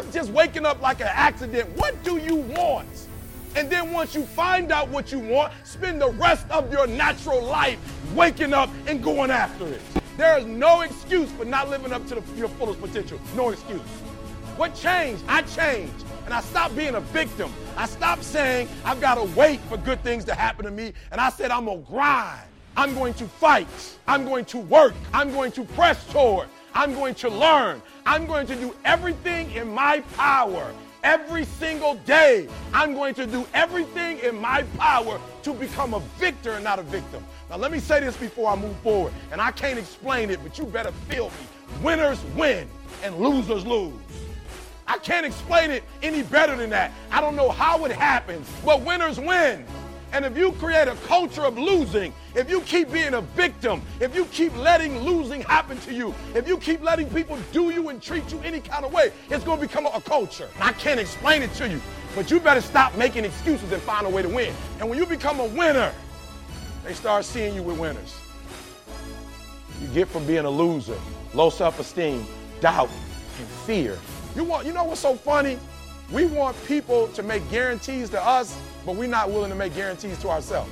[0.00, 1.68] Stop just waking up like an accident.
[1.76, 2.88] What do you want?
[3.54, 7.42] And then once you find out what you want, spend the rest of your natural
[7.42, 7.78] life
[8.14, 9.82] waking up and going after it.
[10.16, 13.20] There is no excuse for not living up to the, your fullest potential.
[13.36, 13.82] No excuse.
[14.56, 15.22] What changed?
[15.28, 16.06] I changed.
[16.24, 17.52] And I stopped being a victim.
[17.76, 20.94] I stopped saying I've got to wait for good things to happen to me.
[21.12, 22.40] And I said I'm going to grind.
[22.74, 23.68] I'm going to fight.
[24.06, 24.94] I'm going to work.
[25.12, 26.48] I'm going to press toward.
[26.74, 27.82] I'm going to learn.
[28.06, 32.48] I'm going to do everything in my power every single day.
[32.72, 36.82] I'm going to do everything in my power to become a victor and not a
[36.82, 37.24] victim.
[37.48, 40.58] Now, let me say this before I move forward, and I can't explain it, but
[40.58, 41.82] you better feel me.
[41.82, 42.68] Winners win
[43.02, 43.94] and losers lose.
[44.86, 46.92] I can't explain it any better than that.
[47.12, 49.64] I don't know how it happens, but winners win.
[50.12, 54.14] And if you create a culture of losing, if you keep being a victim, if
[54.14, 58.02] you keep letting losing happen to you, if you keep letting people do you and
[58.02, 60.48] treat you any kind of way, it's going to become a, culture.
[60.60, 61.80] I can't explain it to you,
[62.16, 64.52] but you better stop making excuses and find a way to win.
[64.80, 65.92] And when you become a winner,
[66.84, 68.18] they start seeing you with winners.
[69.80, 70.98] You get from being a loser,
[71.34, 72.26] low self-esteem,
[72.60, 72.90] doubt,
[73.38, 73.98] and fear.
[74.34, 75.58] You want, you know what's so funny?
[76.10, 80.18] We want people to make guarantees to us but we're not willing to make guarantees
[80.18, 80.70] to ourselves.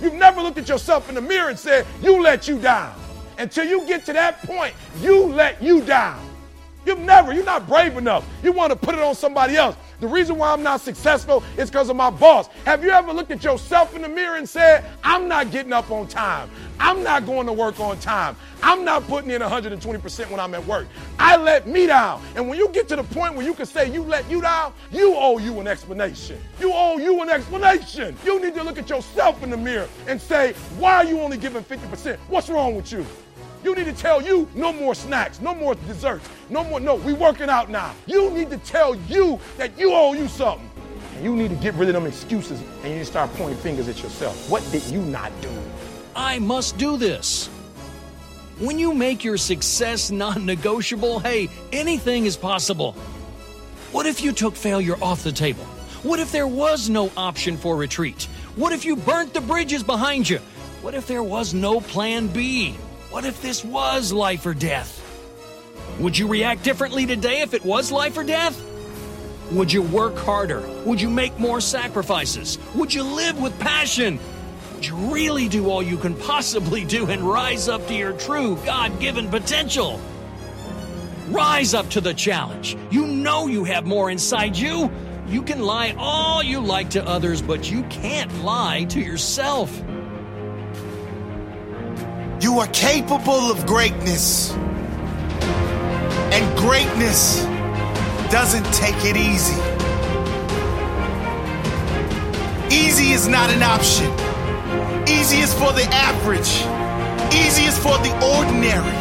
[0.00, 2.94] You've never looked at yourself in the mirror and said, You let you down.
[3.38, 6.24] Until you get to that point, you let you down.
[6.86, 8.26] You've never, you're not brave enough.
[8.42, 9.76] You want to put it on somebody else.
[10.00, 12.48] The reason why I'm not successful is because of my boss.
[12.64, 15.90] Have you ever looked at yourself in the mirror and said, I'm not getting up
[15.90, 16.50] on time.
[16.78, 18.36] I'm not going to work on time.
[18.62, 20.86] I'm not putting in 120% when I'm at work.
[21.18, 22.22] I let me down.
[22.36, 24.72] And when you get to the point where you can say you let you down,
[24.92, 26.40] you owe you an explanation.
[26.60, 28.16] You owe you an explanation.
[28.24, 31.38] You need to look at yourself in the mirror and say, why are you only
[31.38, 32.16] giving 50%?
[32.28, 33.04] What's wrong with you?
[33.64, 37.12] You need to tell you no more snacks, no more desserts, no more, no, we
[37.12, 37.94] working out now.
[38.06, 40.70] You need to tell you that you owe you something.
[41.16, 43.58] And you need to get rid of them excuses and you need to start pointing
[43.58, 44.48] fingers at yourself.
[44.48, 45.50] What did you not do?
[46.14, 47.48] I must do this.
[48.60, 52.92] When you make your success non negotiable, hey, anything is possible.
[53.92, 55.64] What if you took failure off the table?
[56.02, 58.24] What if there was no option for retreat?
[58.54, 60.38] What if you burnt the bridges behind you?
[60.82, 62.76] What if there was no plan B?
[63.10, 65.02] What if this was life or death?
[65.98, 68.62] Would you react differently today if it was life or death?
[69.50, 70.60] Would you work harder?
[70.84, 72.58] Would you make more sacrifices?
[72.74, 74.20] Would you live with passion?
[74.74, 78.56] Would you really do all you can possibly do and rise up to your true
[78.66, 79.98] God given potential?
[81.30, 82.76] Rise up to the challenge.
[82.90, 84.92] You know you have more inside you.
[85.26, 89.82] You can lie all you like to others, but you can't lie to yourself.
[92.40, 94.52] You are capable of greatness.
[96.30, 97.42] And greatness
[98.30, 99.60] doesn't take it easy.
[102.74, 104.10] Easy is not an option.
[105.08, 106.64] Easy is for the average.
[107.34, 108.96] Easy is for the ordinary.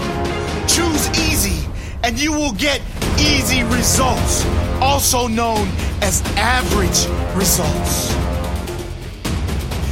[0.67, 1.67] Choose easy
[2.03, 2.81] and you will get
[3.19, 4.45] easy results,
[4.81, 5.67] also known
[6.01, 7.05] as average
[7.35, 8.13] results.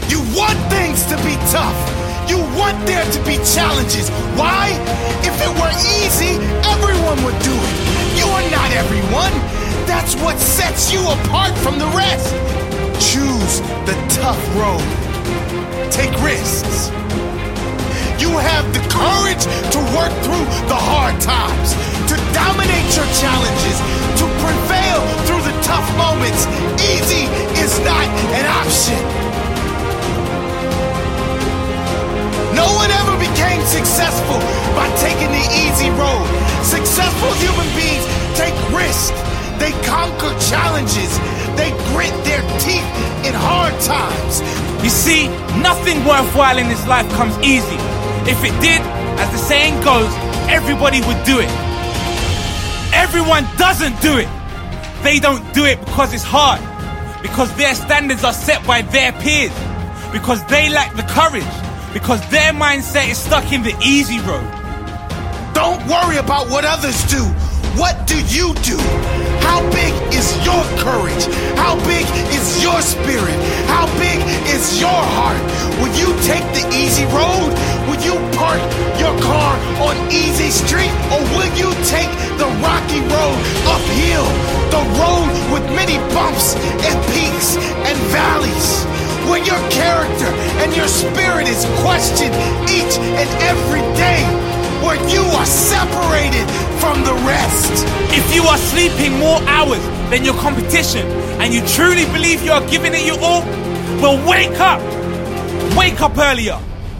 [0.09, 1.94] You want things to be tough.
[2.27, 4.09] You want there to be challenges.
[4.33, 4.73] Why?
[5.21, 7.75] If it were easy, everyone would do it.
[8.17, 9.33] You are not everyone.
[9.85, 12.33] That's what sets you apart from the rest.
[12.97, 14.81] Choose the tough road.
[15.91, 16.89] Take risks.
[18.17, 19.43] You have the courage
[19.75, 21.75] to work through the hard times,
[22.09, 23.77] to dominate your challenges,
[24.17, 26.47] to prevail through the tough moments.
[26.81, 27.27] Easy
[27.61, 29.24] is not an option.
[32.55, 34.39] No one ever became successful
[34.79, 36.23] by taking the easy road.
[36.63, 38.07] Successful human beings
[38.39, 39.11] take risks.
[39.59, 41.11] They conquer challenges.
[41.59, 42.87] They grit their teeth
[43.27, 44.39] in hard times.
[44.81, 45.27] You see,
[45.59, 47.75] nothing worthwhile in this life comes easy.
[48.23, 48.79] If it did,
[49.19, 50.11] as the saying goes,
[50.47, 51.51] everybody would do it.
[52.95, 54.29] Everyone doesn't do it.
[55.03, 56.61] They don't do it because it's hard.
[57.21, 59.51] Because their standards are set by their peers.
[60.13, 61.64] Because they lack the courage
[61.95, 64.43] because their mindset is stuck in the easy road.
[65.55, 67.23] Don't worry about what others do.
[67.79, 68.75] What do you do?
[69.39, 71.23] How big is your courage?
[71.55, 72.03] How big
[72.35, 73.39] is your spirit?
[73.71, 74.19] How big
[74.51, 75.39] is your heart?
[75.79, 77.55] Will you take the easy road?
[77.87, 78.59] Will you park
[78.99, 80.91] your car on easy street?
[81.15, 83.39] Or will you take the rocky road
[83.71, 84.27] uphill?
[84.67, 89.04] The road with many bumps and peaks and valleys?
[89.29, 90.29] When your character
[90.61, 92.33] and your spirit is questioned
[92.69, 94.21] each and every day,
[94.85, 96.45] where you are separated
[96.79, 97.85] from the rest.
[98.13, 101.07] If you are sleeping more hours than your competition
[101.41, 103.41] and you truly believe you are giving it your all,
[104.01, 104.81] well, wake up.
[105.77, 106.59] Wake up earlier.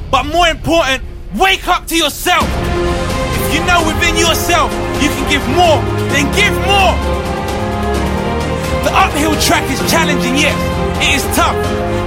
[0.10, 1.04] But more important,
[1.36, 2.48] wake up to yourself.
[3.38, 5.80] If you know within yourself you can give more,
[6.10, 6.96] then give more.
[8.84, 10.85] The uphill track is challenging, yes.
[11.04, 11.58] It is tough.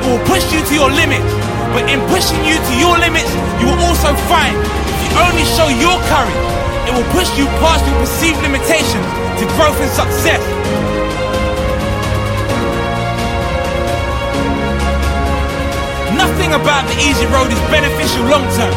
[0.04, 1.28] It will push you to your limits.
[1.76, 3.28] But in pushing you to your limits,
[3.60, 6.44] you will also find if you only show your courage,
[6.88, 9.04] it will push you past your perceived limitations
[9.36, 10.40] to growth and success.
[16.16, 18.72] Nothing about the easy road is beneficial long term.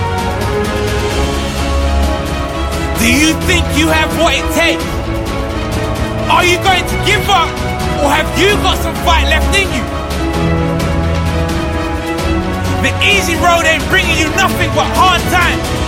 [3.00, 4.84] Do you think you have what it takes?
[6.30, 7.50] Are you going to give up
[8.04, 10.01] or have you got some fight left in you?
[12.82, 15.82] The easy road ain't bringing you nothing but hard times.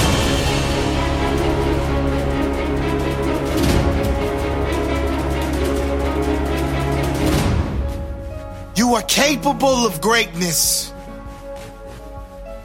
[8.78, 10.94] You are capable of greatness.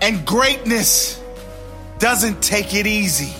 [0.02, 1.22] And greatness
[1.98, 3.34] doesn't take it easy.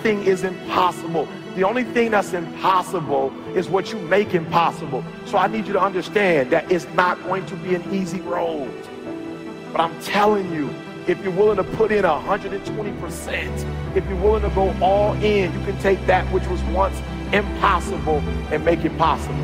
[0.00, 1.28] Nothing is impossible.
[1.56, 5.04] The only thing that's impossible is what you make impossible.
[5.26, 8.72] So I need you to understand that it's not going to be an easy road.
[9.72, 10.70] But I'm telling you,
[11.06, 15.66] if you're willing to put in 120%, if you're willing to go all in, you
[15.66, 16.98] can take that which was once
[17.34, 18.20] impossible
[18.50, 19.36] and make it possible.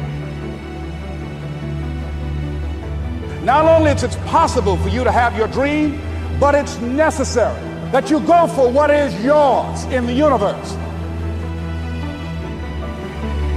[3.45, 6.01] Not only is it possible for you to have your dream,
[6.41, 10.73] but it's necessary that you go for what is yours in the universe.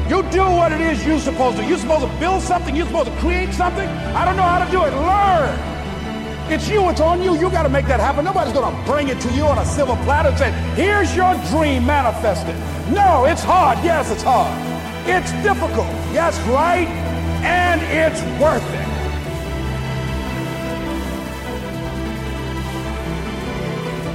[0.10, 1.66] You do what it is you're supposed to.
[1.66, 2.74] You're supposed to build something.
[2.74, 3.90] You're supposed to create something.
[4.16, 4.92] I don't know how to do it.
[4.96, 5.52] Learn.
[6.50, 6.90] It's you.
[6.90, 7.36] It's on you.
[7.36, 8.24] You got to make that happen.
[8.24, 11.36] Nobody's going to bring it to you on a silver platter and say, here's your
[11.52, 12.56] dream manifested.
[12.96, 13.78] No, it's hard.
[13.84, 14.56] Yes, it's hard.
[15.06, 15.92] It's difficult.
[16.16, 16.88] Yes, right.
[17.44, 18.99] And it's worth it.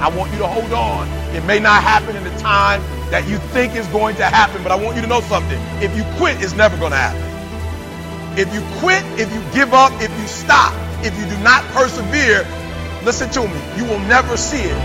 [0.05, 1.07] I want you to hold on.
[1.35, 2.79] It may not happen in the time
[3.09, 5.59] that you think is going to happen, but I want you to know something.
[5.81, 8.37] If you quit, it's never going to happen.
[8.37, 12.45] If you quit, if you give up, if you stop, if you do not persevere,
[13.03, 14.77] listen to me, you will never see it.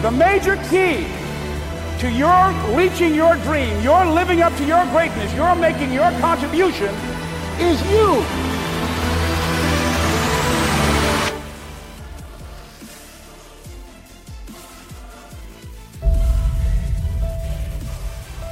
[0.00, 1.04] The major key
[2.00, 6.94] to your reaching your dream, your living up to your greatness, your making your contribution
[7.60, 8.22] is you.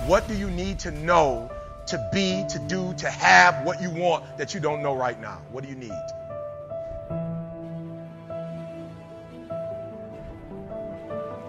[0.06, 1.50] What do you need to know
[1.86, 5.40] to be, to do, to have what you want that you don't know right now?
[5.50, 5.92] What do you need?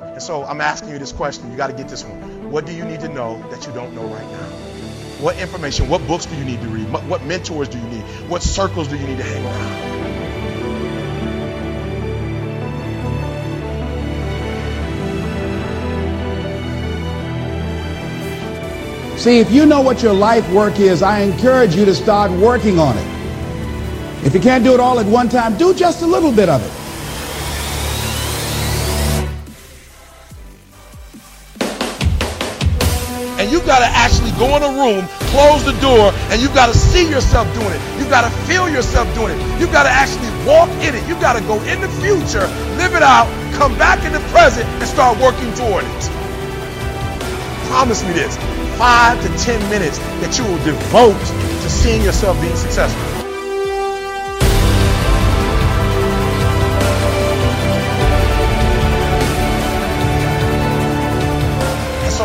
[0.01, 1.51] And so I'm asking you this question.
[1.51, 2.50] You got to get this one.
[2.50, 4.75] What do you need to know that you don't know right now?
[5.19, 6.91] What information, what books do you need to read?
[6.91, 8.03] What, mentors do you need?
[8.29, 9.95] What circles do you need to hang around?
[19.17, 22.77] See, if you know what your life work is, I encourage you to start working
[22.77, 24.25] on it.
[24.25, 26.62] If you can't do it all at one time, do just a little bit of
[26.62, 26.72] it.
[33.39, 36.67] And you've got to actually go in a room, close the door, and you've got
[36.67, 37.81] to see yourself doing it.
[37.97, 39.59] You've got to feel yourself doing it.
[39.59, 41.07] You've got to actually walk in it.
[41.07, 44.67] You've got to go in the future, live it out, come back in the present,
[44.67, 46.03] and start working toward it.
[47.67, 48.37] Promise me this
[48.77, 53.14] five to ten minutes that you will devote to seeing yourself being successful.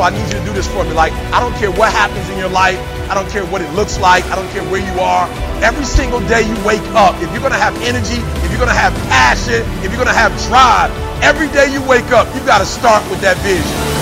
[0.02, 0.92] I need you to do this for me.
[0.92, 2.78] Like, I don't care what happens in your life.
[3.11, 4.25] I don't care what it looks like.
[4.26, 5.28] I don't care where you are.
[5.62, 8.73] Every single day you wake up, if you're going to have energy, if you're going
[8.73, 10.90] to have passion, if you're going to have drive,
[11.23, 14.00] every day you wake up, you got to start with that vision.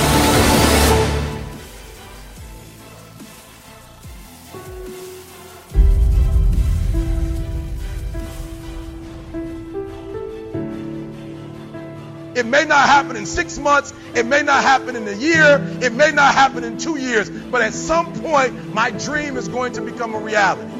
[12.68, 13.92] Not happen in six months.
[14.14, 15.58] It may not happen in a year.
[15.82, 17.28] It may not happen in two years.
[17.28, 20.70] But at some point, my dream is going to become a reality.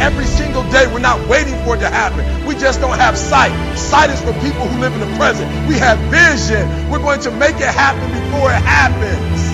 [0.00, 2.46] Every single day, we're not waiting for it to happen.
[2.46, 3.50] We just don't have sight.
[3.76, 5.50] Sight is for people who live in the present.
[5.68, 6.90] We have vision.
[6.90, 9.45] We're going to make it happen before it happens.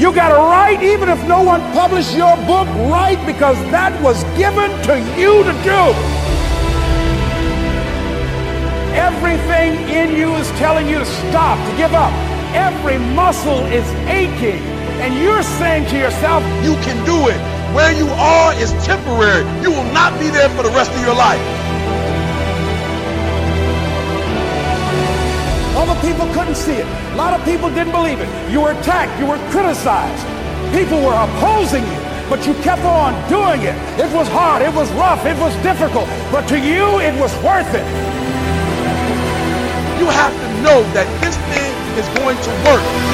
[0.00, 4.24] You got to write, even if no one published your book, write because that was
[4.32, 5.82] given to you to do.
[8.96, 12.14] Everything in you is telling you to stop, to give up.
[12.56, 14.64] Every muscle is aching.
[15.04, 17.36] And you're saying to yourself, You can do it.
[17.76, 19.44] Where you are is temporary.
[19.60, 21.69] You will not be there for the rest of your life.
[25.80, 26.84] Other people couldn't see it.
[26.84, 28.28] A lot of people didn't believe it.
[28.52, 29.18] You were attacked.
[29.18, 30.26] You were criticized.
[30.76, 33.74] People were opposing you, but you kept on doing it.
[33.98, 34.60] It was hard.
[34.60, 35.24] It was rough.
[35.24, 36.06] It was difficult.
[36.30, 37.86] But to you, it was worth it.
[39.98, 43.09] You have to know that this thing is going to work.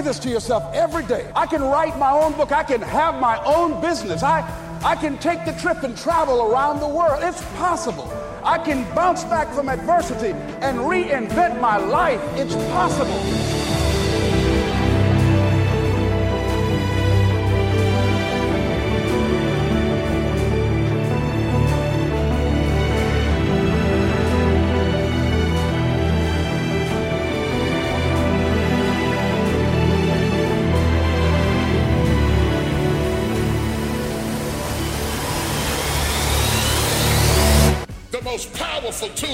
[0.00, 1.30] Say this to yourself every day.
[1.36, 2.52] I can write my own book.
[2.52, 4.22] I can have my own business.
[4.22, 4.40] I,
[4.82, 7.22] I can take the trip and travel around the world.
[7.22, 8.10] It's possible.
[8.42, 10.30] I can bounce back from adversity
[10.62, 12.22] and reinvent my life.
[12.38, 13.59] It's possible.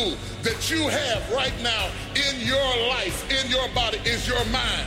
[0.07, 4.87] Tool that you have right now in your life, in your body, is your mind.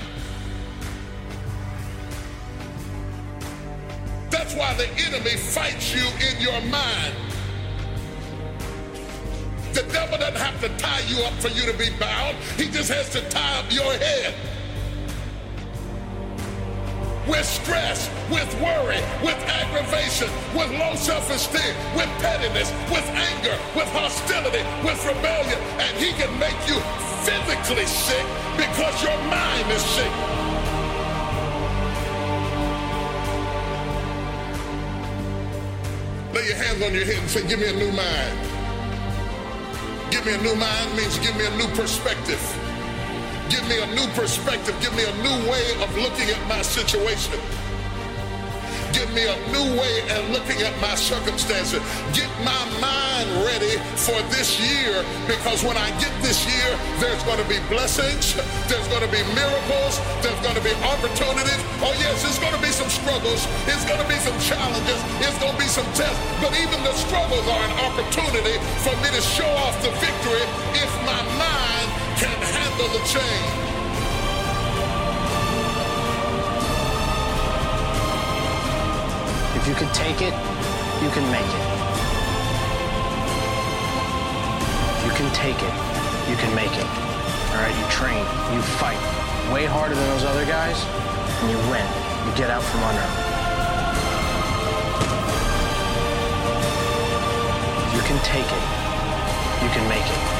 [4.29, 7.13] That's why the enemy fights you in your mind.
[9.73, 12.37] The devil doesn't have to tie you up for you to be bound.
[12.57, 14.33] He just has to tie up your head
[17.29, 24.65] with stress, with worry, with aggravation, with low self-esteem, with pettiness, with anger, with hostility,
[24.83, 25.59] with rebellion.
[25.77, 26.81] And he can make you
[27.23, 28.25] physically sick
[28.57, 30.13] because your mind is sick.
[36.33, 38.49] Lay your hands on your head and say, give me a new mind.
[40.09, 42.41] Give me a new mind means give me a new perspective.
[43.49, 44.75] Give me a new perspective.
[44.81, 47.33] Give me a new way of looking at my situation.
[48.93, 51.81] Give me a new way of looking at my circumstances.
[52.13, 57.37] Get my mind ready for this year because when I get this year, there's going
[57.37, 58.33] to be blessings,
[58.65, 61.61] there's going to be miracles, there's going to be opportunities.
[61.85, 65.37] Oh, yes, there's going to be some struggles, it's going to be some challenges, it's
[65.37, 66.17] going to be some tests.
[66.41, 70.45] But even the struggles are an opportunity for me to show off the victory
[70.77, 73.47] if my mind can handle the change.
[79.55, 80.35] If you can take it,
[80.99, 81.67] you can make it.
[84.97, 85.75] If you can take it,
[86.29, 86.89] you can make it.
[87.55, 88.99] All right, you train, you fight
[89.53, 90.75] way harder than those other guys,
[91.39, 91.87] and you win.
[92.27, 93.07] You get out from under.
[97.95, 98.65] You can take it,
[99.63, 100.38] you can make it.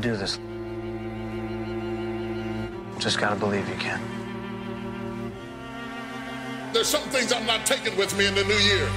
[0.00, 0.38] Do this.
[2.98, 4.00] Just gotta believe you can.
[6.72, 8.88] There's some things I'm not taking with me in the new year.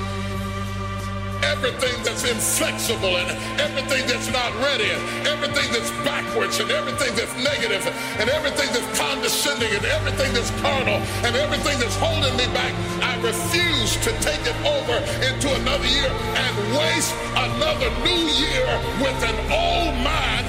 [1.44, 3.28] Everything that's inflexible and
[3.60, 7.84] everything that's not ready and everything that's backwards and everything that's negative
[8.24, 12.72] and everything that's condescending and everything that's carnal and everything that's holding me back,
[13.04, 18.72] I refuse to take it over into another year and waste another new year
[19.04, 20.43] with an old mind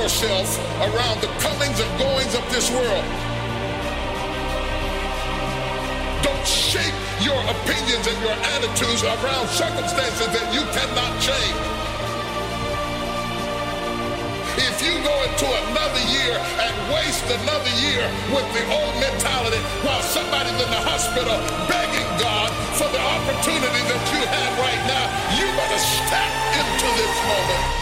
[0.00, 3.04] yourself around the comings and goings of this world.
[6.24, 11.60] Don't shape your opinions and your attitudes around circumstances that you cannot change.
[14.56, 20.00] If you go into another year and waste another year with the old mentality while
[20.00, 21.36] somebody's in the hospital
[21.68, 22.48] begging God
[22.80, 25.04] for the opportunity that you have right now.
[25.36, 27.79] You better step into this moment.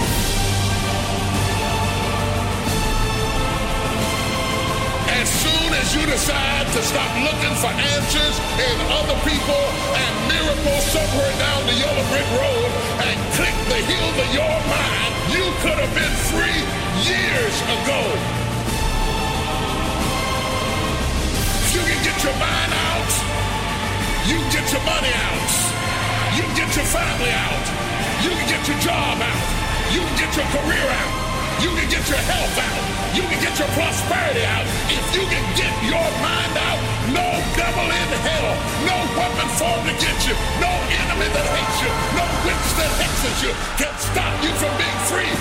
[5.19, 9.63] As soon as you decide to stop looking for answers in other people
[9.99, 12.71] and miracles somewhere down the yellow brick road
[13.03, 16.63] and click the heels of your mind, you could have been free
[17.03, 18.01] years ago.
[21.75, 23.13] You can get your mind out,
[24.31, 25.39] you can get your money out.
[26.39, 27.67] You can get your family out.
[28.23, 29.93] You can get your job out.
[29.93, 31.28] You can get your career out.
[31.59, 32.83] You can get your health out.
[33.19, 34.63] You can get your prosperity out.
[34.95, 36.79] If you can get your mind out,
[37.11, 37.27] no
[37.59, 38.55] devil in hell,
[38.87, 43.53] no weapon formed against you, no enemy that hates you, no witch that hexes you
[43.75, 45.35] can stop you from being free.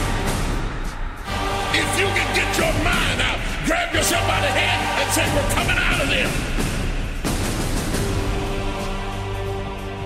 [1.78, 3.38] If you can get your mind out,
[3.70, 6.32] grab yourself by the hand and say, we're coming out of there.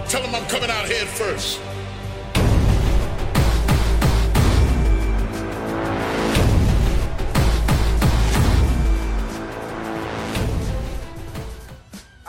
[0.10, 1.71] Tell them I'm coming out head first.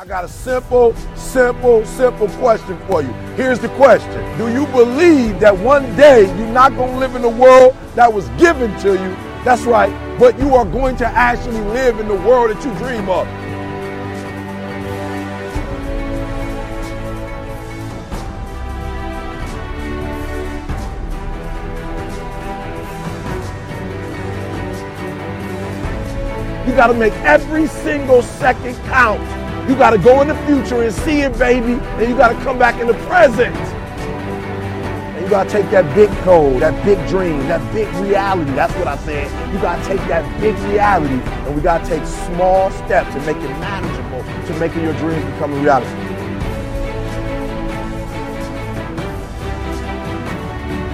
[0.02, 3.12] I got a simple, simple, simple question for you.
[3.37, 7.23] Here's the question Do you believe that one day you're not going to live in
[7.23, 9.16] the world that was given to you?
[9.44, 13.09] That's right, but you are going to actually live in the world that you dream
[13.09, 13.28] of.
[26.66, 29.41] You got to make every single second count.
[29.69, 31.75] You got to go in the future and see it, baby.
[31.75, 33.54] And you got to come back in the present.
[33.54, 38.50] And you got to take that big goal, that big dream, that big reality.
[38.52, 39.31] That's what I said.
[39.54, 43.25] You got to take that big reality and we got to take small steps and
[43.25, 45.88] make it manageable to making your dreams become a reality.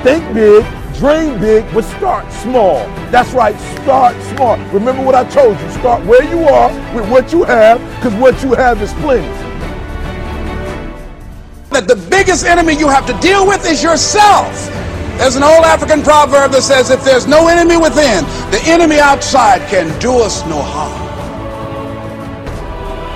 [0.03, 0.65] Think big,
[0.99, 2.79] dream big, but start small.
[3.11, 4.59] That's right, start small.
[4.73, 5.71] Remember what I told you.
[5.71, 9.27] Start where you are with what you have, because what you have is plenty.
[11.71, 14.53] That the biggest enemy you have to deal with is yourself.
[15.19, 19.61] There's an old African proverb that says, if there's no enemy within, the enemy outside
[19.69, 21.07] can do us no harm.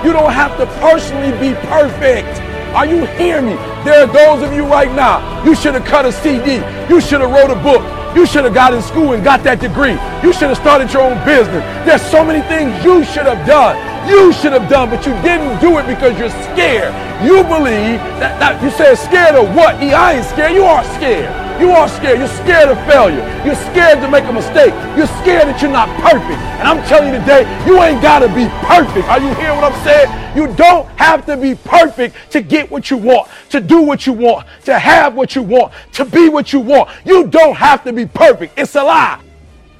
[0.05, 2.52] You don't have to personally be perfect.
[2.73, 3.55] Are you hearing me?
[3.85, 6.55] There are those of you right now, you should have cut a CD.
[6.89, 7.85] You should have wrote a book.
[8.15, 9.93] You should have got in school and got that degree.
[10.25, 11.61] You should have started your own business.
[11.85, 13.77] There's so many things you should have done.
[14.09, 16.93] You should have done, but you didn't do it because you're scared.
[17.21, 19.81] You believe that, that you said scared of what?
[19.81, 20.53] E, I ain't scared.
[20.53, 21.42] You are scared.
[21.59, 22.19] You are scared.
[22.19, 23.23] You're scared of failure.
[23.45, 24.73] You're scared to make a mistake.
[24.97, 26.39] You're scared that you're not perfect.
[26.59, 29.07] And I'm telling you today, you ain't got to be perfect.
[29.07, 30.23] Are you hearing what I'm saying?
[30.35, 34.13] You don't have to be perfect to get what you want, to do what you
[34.13, 36.89] want, to have what you want, to be what you want.
[37.05, 38.57] You don't have to be perfect.
[38.57, 39.21] It's a lie.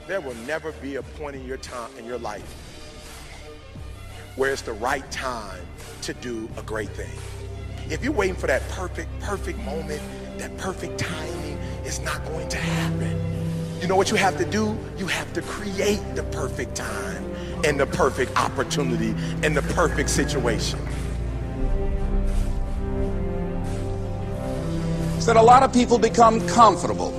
[0.07, 2.43] There will never be a point in your time in your life
[4.35, 5.65] where it's the right time
[6.01, 7.09] to do a great thing.
[7.89, 10.01] If you're waiting for that perfect, perfect moment,
[10.39, 13.19] that perfect timing, is not going to happen.
[13.81, 14.77] You know what you have to do?
[14.97, 17.23] You have to create the perfect time
[17.65, 19.13] and the perfect opportunity
[19.45, 20.79] and the perfect situation.
[25.17, 27.11] Is that a lot of people become comfortable.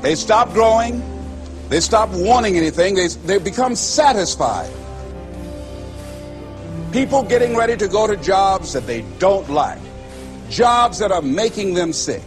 [0.00, 1.02] They stop growing.
[1.68, 2.94] They stop wanting anything.
[2.94, 4.70] They, they become satisfied.
[6.92, 9.78] People getting ready to go to jobs that they don't like.
[10.52, 12.22] Jobs that are making them sick.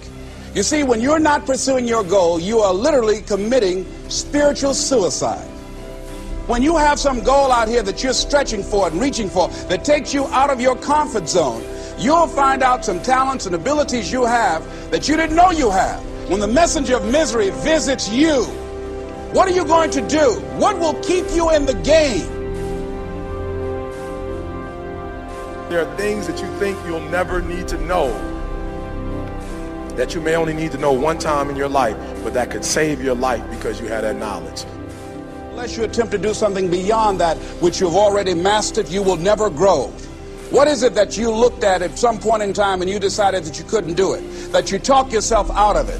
[0.55, 5.47] You see, when you're not pursuing your goal, you are literally committing spiritual suicide.
[6.47, 9.85] When you have some goal out here that you're stretching for and reaching for that
[9.85, 11.63] takes you out of your comfort zone,
[11.99, 16.01] you'll find out some talents and abilities you have that you didn't know you have.
[16.27, 18.45] When the messenger of misery visits you,
[19.33, 20.39] what are you going to do?
[20.57, 22.34] What will keep you in the game?
[25.75, 28.07] There are things that you think you'll never need to know
[29.97, 32.63] that you may only need to know one time in your life, but that could
[32.63, 34.63] save your life because you had that knowledge.
[35.49, 39.49] Unless you attempt to do something beyond that which you've already mastered, you will never
[39.49, 39.87] grow.
[40.49, 43.43] What is it that you looked at at some point in time and you decided
[43.43, 44.21] that you couldn't do it?
[44.53, 45.99] That you talk yourself out of it?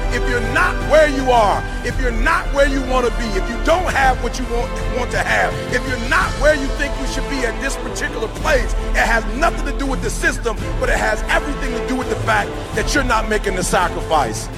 [0.13, 3.49] If you're not where you are, if you're not where you want to be, if
[3.49, 6.93] you don't have what you want, want to have, if you're not where you think
[6.99, 10.57] you should be at this particular place, it has nothing to do with the system,
[10.81, 14.49] but it has everything to do with the fact that you're not making the sacrifice.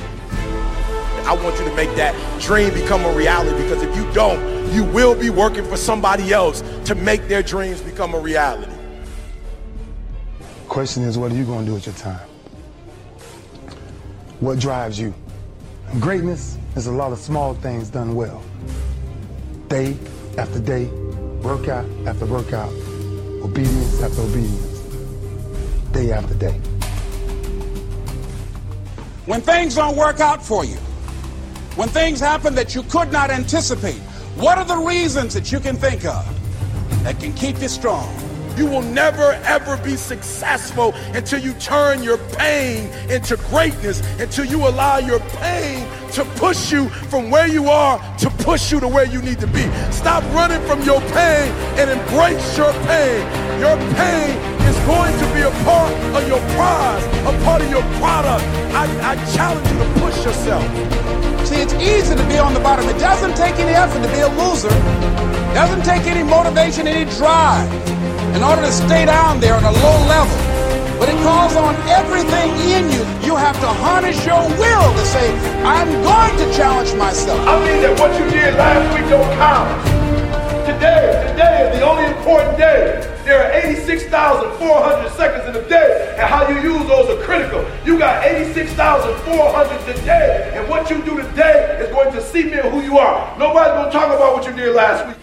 [1.26, 4.84] I want you to make that dream become a reality because if you don't, you
[4.84, 8.74] will be working for somebody else to make their dreams become a reality.
[10.68, 12.28] Question is, what are you going to do with your time?
[14.40, 15.14] What drives you?
[16.00, 18.42] Greatness is a lot of small things done well.
[19.68, 19.96] Day
[20.40, 20.86] after day,
[21.44, 22.74] workout after workout,
[23.44, 24.80] obedience after obedience,
[25.92, 26.60] day after day.
[29.28, 30.78] When things don't work out for you,
[31.76, 34.02] when things happen that you could not anticipate,
[34.36, 36.26] what are the reasons that you can think of
[37.04, 38.23] that can keep you strong?
[38.56, 44.68] You will never ever be successful until you turn your pain into greatness, until you
[44.68, 49.06] allow your pain to push you from where you are to push you to where
[49.06, 49.64] you need to be.
[49.92, 53.22] Stop running from your pain and embrace your pain.
[53.60, 54.38] Your pain
[54.70, 58.44] is going to be a part of your prize, a part of your product.
[58.74, 60.64] I, I challenge you to push yourself.
[61.48, 62.88] See, it's easy to be on the bottom.
[62.88, 64.70] It doesn't take any effort to be a loser.
[64.70, 67.68] It doesn't take any motivation, any drive
[68.36, 70.36] in order to stay down there on a low level.
[70.98, 73.04] But it calls on everything in you.
[73.26, 77.40] You have to harness your will to say, I'm going to challenge myself.
[77.48, 79.70] I mean that what you did last week don't count.
[80.66, 83.10] Today, today is the only important day.
[83.26, 87.66] There are 86,400 seconds in a day, and how you use those are critical.
[87.86, 92.98] You got 86,400 today, and what you do today is going to cement who you
[92.98, 93.38] are.
[93.38, 95.23] Nobody's going to talk about what you did last week.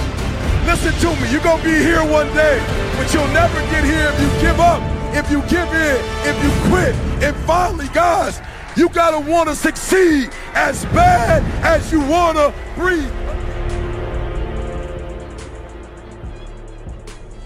[0.65, 2.63] Listen to me, you're gonna be here one day,
[2.97, 4.81] but you'll never get here if you give up,
[5.13, 6.95] if you give in, if you quit.
[7.23, 8.39] And finally, guys,
[8.75, 13.11] you gotta wanna succeed as bad as you wanna breathe.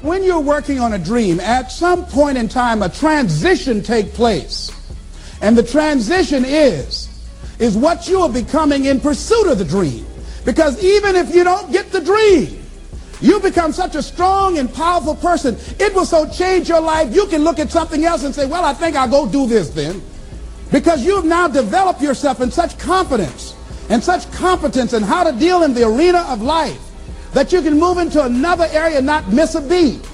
[0.01, 4.71] When you're working on a dream, at some point in time, a transition take place.
[5.41, 7.09] And the transition is,
[7.59, 10.05] is what you are becoming in pursuit of the dream.
[10.43, 12.64] Because even if you don't get the dream,
[13.25, 15.57] you become such a strong and powerful person.
[15.79, 17.13] It will so change your life.
[17.13, 19.69] You can look at something else and say, well, I think I'll go do this
[19.69, 20.03] then.
[20.71, 23.55] Because you have now developed yourself in such confidence
[23.89, 26.79] and such competence in how to deal in the arena of life
[27.33, 30.07] that you can move into another area and not miss a beat.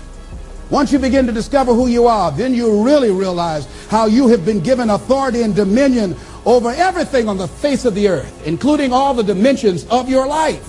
[0.69, 4.45] Once you begin to discover who you are, then you really realize how you have
[4.45, 9.13] been given authority and dominion over everything on the face of the earth, including all
[9.13, 10.65] the dimensions of your life.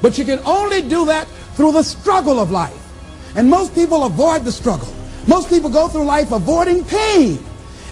[0.00, 2.82] But you can only do that through the struggle of life.
[3.34, 4.92] And most people avoid the struggle.
[5.26, 7.44] Most people go through life avoiding pain.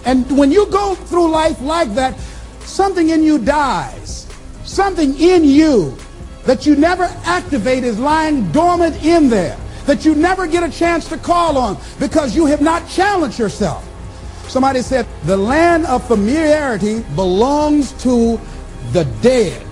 [0.05, 2.17] And when you go through life like that,
[2.61, 4.27] something in you dies.
[4.63, 5.97] Something in you
[6.45, 11.07] that you never activate is lying dormant in there that you never get a chance
[11.09, 13.87] to call on because you have not challenged yourself.
[14.49, 18.39] Somebody said the land of familiarity belongs to
[18.91, 19.64] the dead.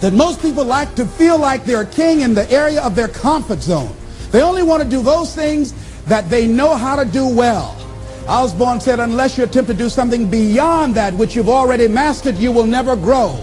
[0.00, 3.08] That most people like to feel like they're a king in the area of their
[3.08, 3.94] comfort zone.
[4.30, 7.76] They only want to do those things that they know how to do well.
[8.28, 12.50] Osborne said, unless you attempt to do something beyond that which you've already mastered, you
[12.52, 13.38] will never grow.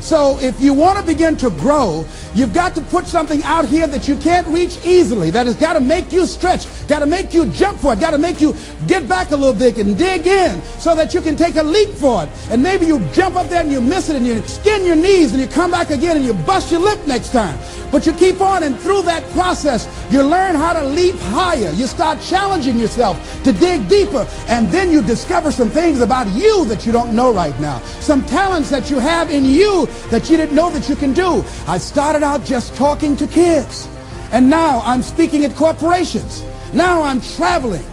[0.00, 3.86] So if you want to begin to grow, You've got to put something out here
[3.86, 7.34] that you can't reach easily, that has got to make you stretch, got to make
[7.34, 10.26] you jump for it, got to make you get back a little bit and dig
[10.26, 12.30] in so that you can take a leap for it.
[12.50, 15.32] And maybe you jump up there and you miss it and you skin your knees
[15.32, 17.58] and you come back again and you bust your lip next time.
[17.90, 21.70] But you keep on and through that process, you learn how to leap higher.
[21.72, 24.26] You start challenging yourself to dig deeper.
[24.48, 27.80] And then you discover some things about you that you don't know right now.
[28.00, 31.44] Some talents that you have in you that you didn't know that you can do.
[31.66, 33.88] I started out just talking to kids.
[34.32, 36.42] And now I'm speaking at corporations.
[36.72, 37.84] Now I'm traveling.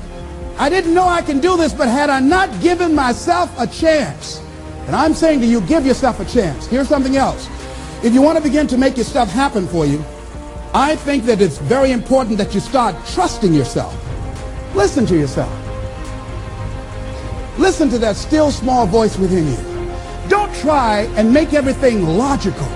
[0.57, 4.41] I didn't know I can do this, but had I not given myself a chance,
[4.87, 6.65] and I'm saying to you, give yourself a chance.
[6.67, 7.47] Here's something else.
[8.03, 10.03] If you want to begin to make your stuff happen for you,
[10.73, 13.95] I think that it's very important that you start trusting yourself.
[14.75, 15.51] Listen to yourself.
[17.57, 20.29] Listen to that still small voice within you.
[20.29, 22.67] Don't try and make everything logical.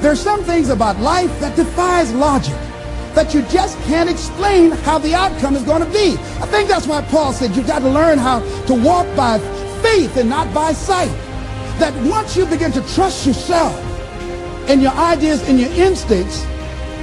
[0.00, 2.56] There's some things about life that defies logic
[3.14, 6.16] that you just can't explain how the outcome is going to be.
[6.40, 9.38] I think that's why Paul said you've got to learn how to walk by
[9.82, 11.10] faith and not by sight.
[11.78, 13.74] That once you begin to trust yourself
[14.70, 16.46] and your ideas and your instincts,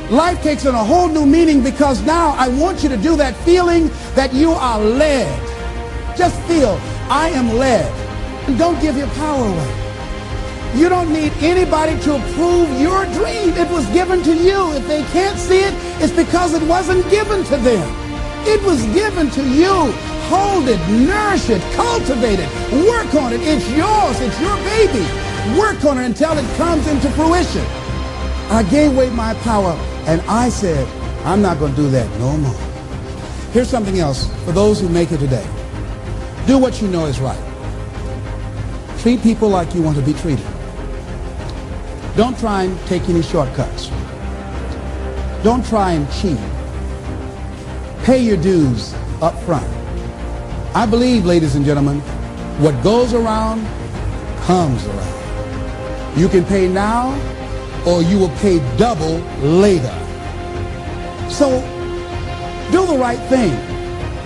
[0.10, 3.36] life takes on a whole new meaning because now I want you to do that
[3.38, 6.18] feeling that you are led.
[6.18, 6.80] Just feel,
[7.10, 7.86] I am led.
[8.48, 9.77] And don't give your power away.
[10.76, 13.50] You don't need anybody to approve your dream.
[13.56, 14.74] It was given to you.
[14.74, 18.08] If they can't see it, it's because it wasn't given to them.
[18.46, 19.92] It was given to you.
[20.30, 22.50] Hold it, nourish it, cultivate it,
[22.88, 23.42] work on it.
[23.42, 24.20] It's yours.
[24.20, 25.04] It's your baby.
[25.58, 27.66] Work on it until it comes into fruition.
[28.50, 29.72] I gave away my power
[30.06, 30.88] and I said,
[31.26, 32.54] I'm not going to do that no more.
[33.52, 35.48] Here's something else for those who make it today.
[36.46, 37.40] Do what you know is right.
[39.00, 40.46] Treat people like you want to be treated.
[42.18, 43.90] Don't try and take any shortcuts.
[45.44, 46.40] Don't try and cheat.
[48.06, 49.68] Pay your dues up front.
[50.74, 52.00] I believe, ladies and gentlemen,
[52.60, 53.64] what goes around
[54.46, 56.18] comes around.
[56.18, 57.14] You can pay now
[57.86, 59.94] or you will pay double later.
[61.30, 61.62] So
[62.72, 63.52] do the right thing.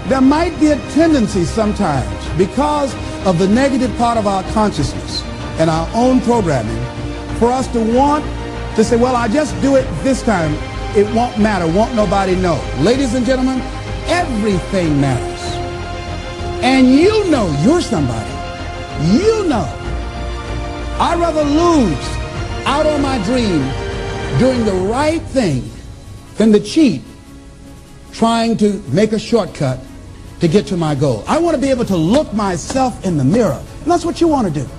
[0.08, 2.96] There might be a tendency sometimes because
[3.28, 5.24] of the negative part of our consciousness
[5.60, 7.01] and our own programming
[7.42, 8.24] for us to want
[8.76, 10.54] to say, well, I just do it this time.
[10.96, 11.66] It won't matter.
[11.66, 12.64] Won't nobody know.
[12.78, 13.60] Ladies and gentlemen,
[14.06, 15.42] everything matters.
[16.64, 18.30] And you know you're somebody.
[19.12, 19.66] You know.
[21.00, 23.68] I'd rather lose out on my dream
[24.38, 25.68] doing the right thing
[26.36, 27.02] than to cheat
[28.14, 29.80] trying to make a shortcut
[30.42, 31.24] to get to my goal.
[31.28, 33.64] I want to be able to look myself in the mirror.
[33.82, 34.70] And that's what you want to do.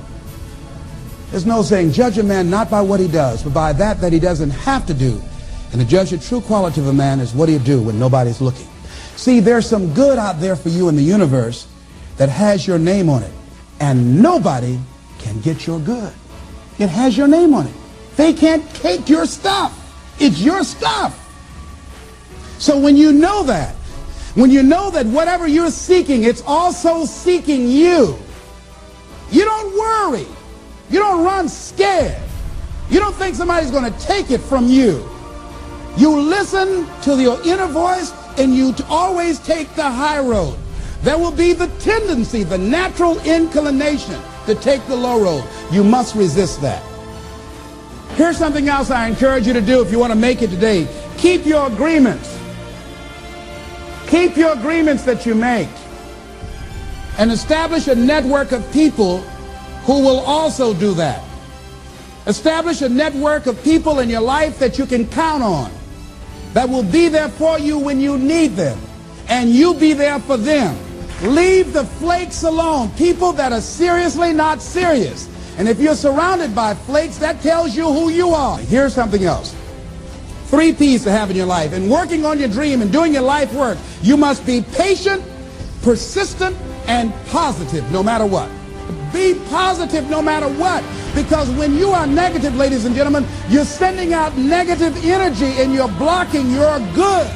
[1.32, 4.12] There's no saying, judge a man not by what he does, but by that that
[4.12, 5.18] he doesn't have to do.
[5.72, 8.42] And to judge the true quality of a man is what he'll do when nobody's
[8.42, 8.68] looking.
[9.16, 11.66] See, there's some good out there for you in the universe
[12.18, 13.32] that has your name on it.
[13.80, 14.78] And nobody
[15.20, 16.12] can get your good.
[16.78, 17.74] It has your name on it.
[18.16, 19.78] They can't take your stuff.
[20.20, 21.18] It's your stuff.
[22.58, 23.74] So when you know that,
[24.34, 28.18] when you know that whatever you're seeking, it's also seeking you,
[29.30, 30.26] you don't worry.
[30.92, 32.20] You don't run scared.
[32.90, 35.08] You don't think somebody's going to take it from you.
[35.96, 40.58] You listen to your inner voice and you always take the high road.
[41.00, 45.44] There will be the tendency, the natural inclination to take the low road.
[45.70, 46.82] You must resist that.
[48.16, 50.86] Here's something else I encourage you to do if you want to make it today.
[51.16, 52.38] Keep your agreements.
[54.08, 55.70] Keep your agreements that you make.
[57.18, 59.24] And establish a network of people
[59.84, 61.22] who will also do that.
[62.26, 65.72] Establish a network of people in your life that you can count on,
[66.52, 68.78] that will be there for you when you need them,
[69.28, 70.76] and you be there for them.
[71.22, 75.28] Leave the flakes alone, people that are seriously not serious.
[75.58, 78.58] And if you're surrounded by flakes, that tells you who you are.
[78.58, 79.54] Here's something else.
[80.46, 81.72] Three P's to have in your life.
[81.72, 85.22] In working on your dream and doing your life work, you must be patient,
[85.82, 88.50] persistent, and positive no matter what.
[89.12, 90.82] Be positive no matter what.
[91.14, 95.92] Because when you are negative, ladies and gentlemen, you're sending out negative energy and you're
[95.98, 97.30] blocking your good.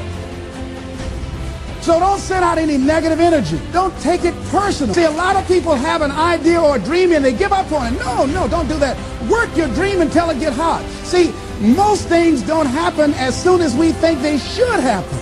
[1.82, 3.60] So don't send out any negative energy.
[3.72, 4.92] Don't take it personal.
[4.92, 7.70] See, a lot of people have an idea or a dream and they give up
[7.70, 7.98] on it.
[8.00, 8.96] No, no, don't do that.
[9.30, 10.84] Work your dream until it gets hot.
[11.04, 15.16] See, most things don't happen as soon as we think they should happen.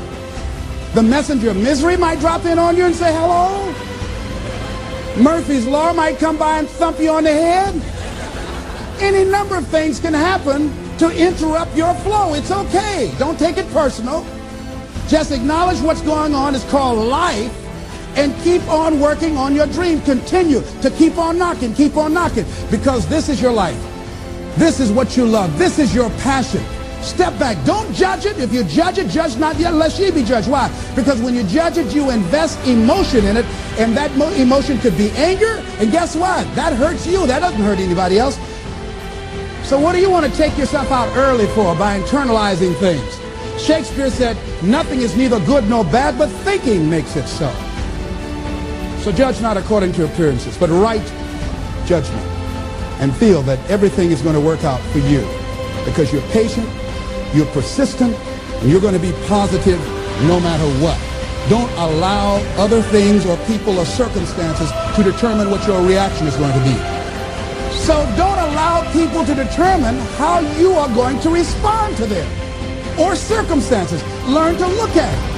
[0.94, 3.74] The messenger of misery might drop in on you and say hello.
[5.16, 7.74] Murphy's Law might come by and thump you on the head.
[9.00, 12.34] Any number of things can happen to interrupt your flow.
[12.34, 13.12] It's okay.
[13.18, 14.26] Don't take it personal.
[15.06, 16.54] Just acknowledge what's going on.
[16.54, 17.52] It's called life.
[18.16, 20.00] And keep on working on your dream.
[20.02, 22.46] Continue to keep on knocking, keep on knocking.
[22.70, 23.80] Because this is your life.
[24.56, 25.58] This is what you love.
[25.58, 26.64] This is your passion.
[27.04, 27.62] Step back.
[27.66, 28.38] Don't judge it.
[28.38, 30.48] If you judge it, judge not yet, lest ye be judged.
[30.48, 30.72] Why?
[30.96, 33.44] Because when you judge it, you invest emotion in it,
[33.78, 35.62] and that emotion could be anger.
[35.78, 36.42] And guess what?
[36.54, 37.26] That hurts you.
[37.26, 38.36] That doesn't hurt anybody else.
[39.68, 43.20] So what do you want to take yourself out early for by internalizing things?
[43.62, 47.52] Shakespeare said, nothing is neither good nor bad, but thinking makes it so.
[49.00, 51.04] So judge not according to appearances, but right
[51.86, 52.26] judgment
[53.00, 55.20] and feel that everything is going to work out for you
[55.84, 56.68] because you're patient,
[57.34, 59.80] you're persistent, and you're going to be positive
[60.28, 60.98] no matter what.
[61.50, 66.52] Don't allow other things or people or circumstances to determine what your reaction is going
[66.52, 66.74] to be.
[67.76, 72.26] So don't allow people to determine how you are going to respond to them
[72.98, 74.02] or circumstances.
[74.26, 75.34] Learn to look at it.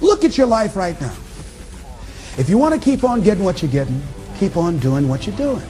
[0.00, 1.14] Look at your life right now.
[2.36, 4.02] If you want to keep on getting what you're getting,
[4.38, 5.62] keep on doing what you're doing.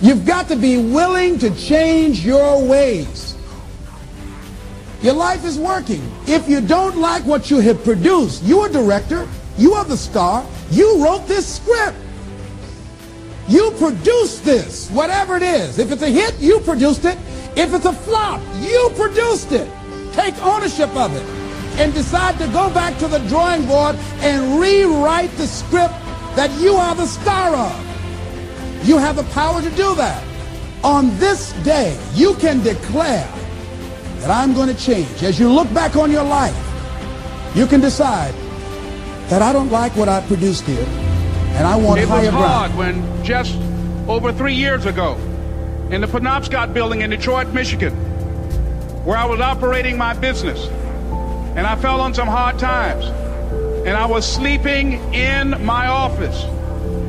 [0.00, 3.34] You've got to be willing to change your ways.
[5.02, 6.02] Your life is working.
[6.26, 10.44] If you don't like what you have produced, you're a director, you are the star,
[10.70, 11.96] you wrote this script.
[13.48, 15.78] You produced this, whatever it is.
[15.78, 17.16] If it's a hit, you produced it.
[17.56, 19.70] If it's a flop, you produced it.
[20.12, 21.22] Take ownership of it
[21.78, 25.94] and decide to go back to the drawing board and rewrite the script
[26.34, 27.85] that you are the star of.
[28.84, 30.22] You have the power to do that.
[30.84, 33.28] On this day, you can declare
[34.20, 35.22] that I'm going to change.
[35.22, 36.56] As you look back on your life,
[37.54, 38.34] you can decide
[39.28, 40.86] that I don't like what I produced here,
[41.56, 42.36] and I want it higher ground.
[42.36, 43.56] It was hard when just
[44.08, 45.14] over three years ago,
[45.90, 47.94] in the Penobscot building in Detroit, Michigan,
[49.04, 50.68] where I was operating my business,
[51.56, 53.06] and I fell on some hard times,
[53.86, 56.44] and I was sleeping in my office.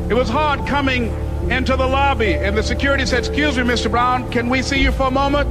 [0.10, 1.12] It was hard coming
[1.52, 3.90] into the lobby, and the security said, Excuse me, Mr.
[3.90, 5.50] Brown, can we see you for a moment?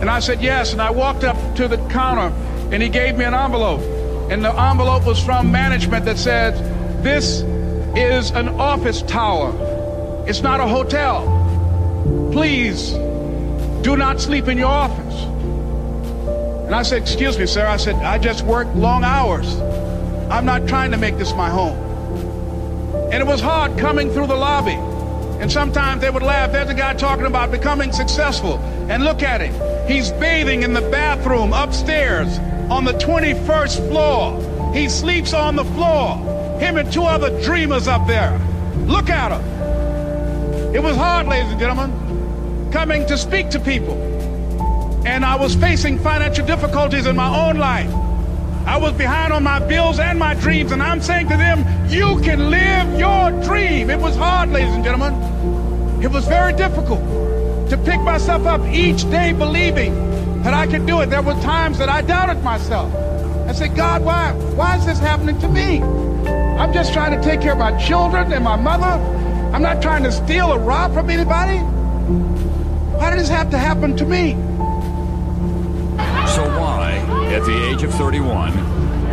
[0.00, 0.72] And I said, Yes.
[0.72, 2.34] And I walked up to the counter,
[2.72, 3.80] and he gave me an envelope.
[4.30, 6.54] And the envelope was from management that said,
[7.02, 7.40] This
[7.96, 9.54] is an office tower,
[10.28, 11.34] it's not a hotel.
[12.32, 12.92] Please
[13.82, 15.24] do not sleep in your office.
[16.66, 17.66] And I said, Excuse me, sir.
[17.66, 19.58] I said, I just work long hours.
[20.30, 21.78] I'm not trying to make this my home.
[23.10, 24.76] And it was hard coming through the lobby.
[25.40, 26.52] And sometimes they would laugh.
[26.52, 28.58] There's a guy talking about becoming successful.
[28.88, 29.54] And look at him.
[29.88, 32.38] He's bathing in the bathroom upstairs
[32.70, 34.74] on the 21st floor.
[34.74, 36.16] He sleeps on the floor.
[36.58, 38.38] Him and two other dreamers up there.
[38.86, 40.74] Look at him.
[40.74, 43.94] It was hard, ladies and gentlemen, coming to speak to people.
[45.06, 47.90] And I was facing financial difficulties in my own life.
[48.66, 52.20] I was behind on my bills and my dreams, and I'm saying to them, you
[52.20, 53.90] can live your dream.
[53.90, 56.02] It was hard, ladies and gentlemen.
[56.02, 57.00] It was very difficult
[57.70, 61.10] to pick myself up each day believing that I could do it.
[61.10, 62.94] There were times that I doubted myself.
[63.48, 65.80] I said, God, why, why is this happening to me?
[65.80, 68.84] I'm just trying to take care of my children and my mother.
[69.54, 71.58] I'm not trying to steal or rob from anybody.
[72.98, 74.36] Why did this have to happen to me?
[77.38, 78.52] So why, at the age of 31,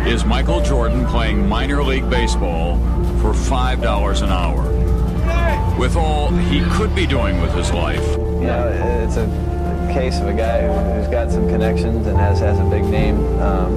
[0.06, 2.76] is Michael Jordan playing minor league baseball
[3.20, 5.78] for $5 an hour?
[5.78, 8.68] With all he could be doing with his life, You know,
[9.04, 12.64] it's a case of a guy who- who's got some connections and has, has a
[12.64, 13.72] big name, um,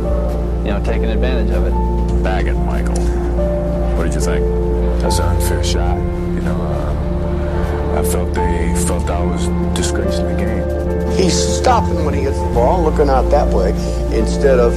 [0.65, 1.73] you know, taking advantage of it.
[2.23, 2.95] bag it, Michael.
[3.95, 4.45] What did you think?
[5.01, 5.97] That's an unfair shot.
[5.97, 6.61] You know,
[7.95, 10.78] uh, I felt they felt I was disgracing the game.
[11.17, 13.71] He's stopping when he gets the ball, looking out that way,
[14.17, 14.73] instead of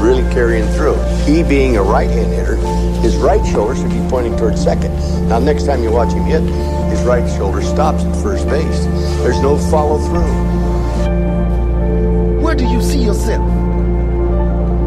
[0.00, 0.96] really carrying through.
[1.24, 2.56] He being a right-hand hitter,
[3.00, 4.92] his right shoulder should be pointing towards second.
[5.28, 6.42] Now, next time you watch him hit,
[6.90, 8.84] his right shoulder stops at first base.
[9.22, 10.32] There's no follow through.
[12.42, 13.44] Where do you see yourself?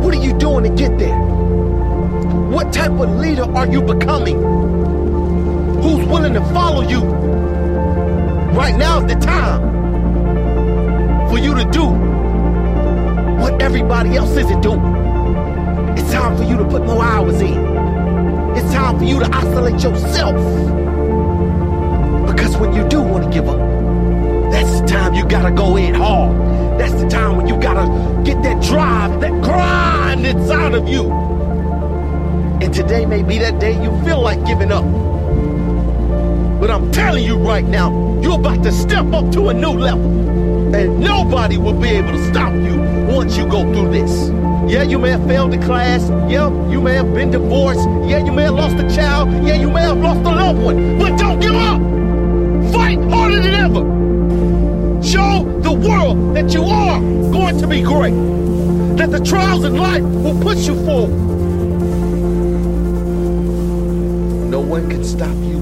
[0.03, 1.19] What are you doing to get there?
[2.49, 4.41] What type of leader are you becoming?
[5.81, 7.01] Who's willing to follow you?
[8.55, 9.78] Right now is the time
[11.29, 11.85] for you to do
[13.39, 14.81] what everybody else isn't doing.
[15.95, 17.53] It's time for you to put more hours in.
[18.57, 20.35] It's time for you to isolate yourself.
[22.25, 23.59] Because when you do want to give up,
[24.51, 26.35] that's the time you gotta go in hard.
[26.79, 27.87] That's the time when you gotta
[28.23, 31.11] get that drive, that grind inside of you.
[32.61, 34.85] And today may be that day you feel like giving up.
[36.59, 40.28] But I'm telling you right now, You're about to step up to a new level.
[40.79, 42.77] And nobody will be able to stop you
[43.13, 44.29] once you go through this.
[44.71, 46.09] Yeah, you may have failed the class.
[46.31, 47.85] Yeah, you may have been divorced.
[48.07, 49.29] Yeah, you may have lost a child.
[49.45, 50.97] Yeah, you may have lost a loved one.
[50.97, 51.81] But don't give up.
[52.71, 53.83] Fight harder than ever.
[55.03, 58.15] Show the world that you are going to be great.
[58.95, 61.09] That the trials in life will push you forward.
[64.49, 65.58] No one can stop you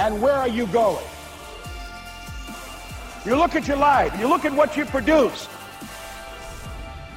[0.00, 1.04] And where are you going?
[3.26, 5.46] You look at your life, you look at what you produce.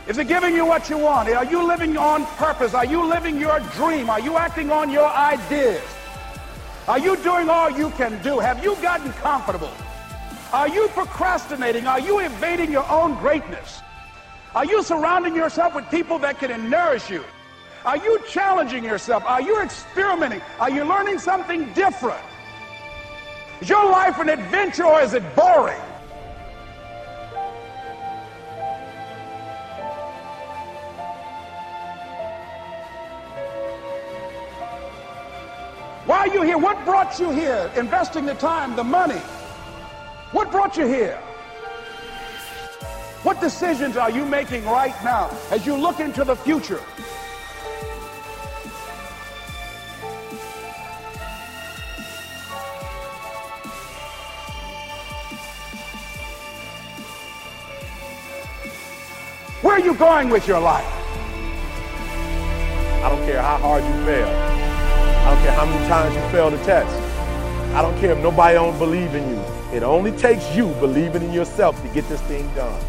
[0.05, 1.29] Is it giving you what you want?
[1.29, 2.73] Are you living on purpose?
[2.73, 4.09] Are you living your dream?
[4.09, 5.81] Are you acting on your ideas?
[6.86, 8.39] Are you doing all you can do?
[8.39, 9.71] Have you gotten comfortable?
[10.51, 11.88] Are you procrastinating?
[11.88, 13.81] Are you evading your own greatness?
[14.53, 17.23] Are you surrounding yourself with people that can nourish you?
[17.86, 19.23] Are you challenging yourself?
[19.23, 20.41] Are you experimenting?
[20.59, 22.19] Are you learning something different?
[23.64, 25.80] Is your life an adventure or is it boring?
[36.05, 36.57] Why are you here?
[36.57, 37.72] What brought you here?
[37.78, 39.22] Investing the time, the money.
[40.34, 41.16] What brought you here?
[43.24, 46.82] What decisions are you making right now as you look into the future?
[59.74, 60.86] Where are you going with your life?
[63.03, 64.28] I don't care how hard you fail.
[64.28, 66.93] I don't care how many times you fail the test.
[67.74, 69.41] I don't care if nobody don't believe in you.
[69.76, 72.80] It only takes you believing in yourself to get this thing done.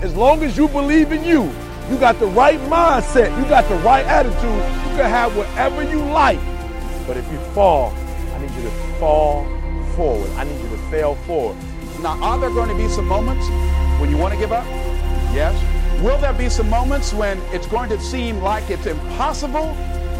[0.00, 1.52] As long as you believe in you,
[1.90, 5.98] you got the right mindset, you got the right attitude, you can have whatever you
[5.98, 6.40] like.
[7.06, 7.92] But if you fall,
[8.32, 9.44] I need you to fall
[9.94, 10.30] forward.
[10.38, 11.58] I need you to fail forward.
[12.00, 13.46] Now, are there going to be some moments
[14.00, 14.64] when you want to give up?
[15.34, 15.73] Yes.
[16.02, 19.76] Will there be some moments when it's going to seem like it's impossible?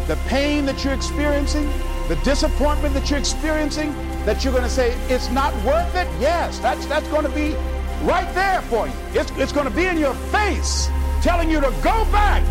[0.07, 1.67] The pain that you're experiencing,
[2.07, 3.93] the disappointment that you're experiencing,
[4.25, 6.07] that you're going to say it's not worth it?
[6.19, 7.53] Yes, that's that's going to be
[8.03, 8.93] right there for you.
[9.13, 10.89] It's, it's going to be in your face,
[11.21, 12.43] telling you to go back.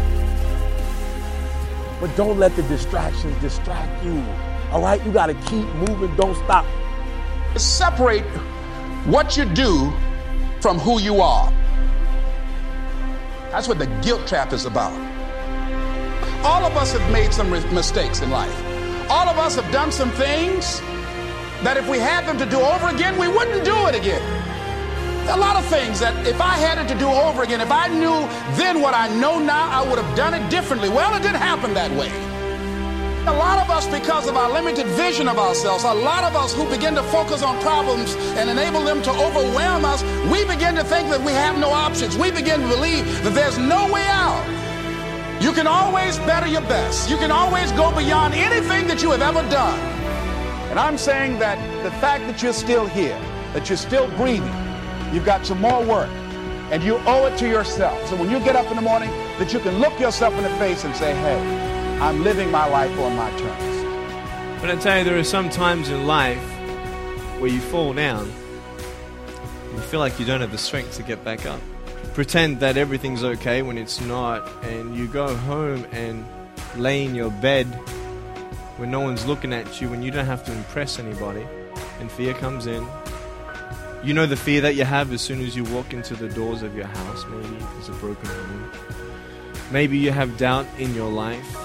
[2.01, 4.23] But don't let the distractions distract you.
[4.71, 6.15] All right, you got to keep moving.
[6.17, 6.67] Don't stop.
[7.57, 8.25] Separate
[9.07, 9.93] what you do
[10.61, 11.53] from who you are.
[13.55, 14.91] That's what the guilt trap is about.
[16.45, 18.53] All of us have made some mistakes in life.
[19.09, 20.81] All of us have done some things
[21.63, 24.21] that if we had them to do over again, we wouldn't do it again.
[25.29, 27.87] A lot of things that if I had it to do over again, if I
[27.87, 28.27] knew
[28.57, 30.89] then what I know now, I would have done it differently.
[30.89, 32.11] Well, it didn't happen that way.
[33.27, 36.53] A lot of us, because of our limited vision of ourselves, a lot of us
[36.53, 40.85] who begin to focus on problems and enable them to overwhelm us, we begin to
[40.85, 42.19] think that we have no options.
[42.19, 44.45] We begin to believe that there's no way out.
[45.43, 47.09] You can always better your best.
[47.09, 49.79] You can always go beyond anything that you have ever done.
[50.69, 53.19] And I'm saying that the fact that you're still here,
[53.55, 54.53] that you're still breathing,
[55.15, 56.11] you've got some more work,
[56.71, 58.07] and you owe it to yourself.
[58.07, 59.09] So when you get up in the morning,
[59.39, 61.64] that you can look yourself in the face and say, hey,
[62.01, 64.61] I'm living my life on my terms.
[64.61, 66.43] But I tell you, there are some times in life
[67.39, 68.27] where you fall down,
[69.73, 71.61] you feel like you don't have the strength to get back up.
[72.15, 76.25] Pretend that everything's okay when it's not, and you go home and
[76.77, 77.67] lay in your bed
[78.77, 81.47] when no one's looking at you, when you don't have to impress anybody,
[82.01, 82.87] and fear comes in.
[84.03, 86.63] You know the fear that you have as soon as you walk into the doors
[86.63, 88.71] of your house, maybe there's a broken home.
[89.71, 91.64] Maybe you have doubt in your life.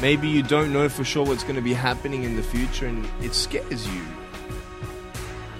[0.00, 3.08] Maybe you don't know for sure what's going to be happening in the future and
[3.22, 4.02] it scares you.